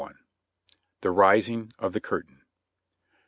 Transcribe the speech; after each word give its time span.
THK 1.03 1.15
RISING 1.15 1.73
O? 1.77 1.89
THE 1.89 2.01
CURTAIN. 2.01 2.41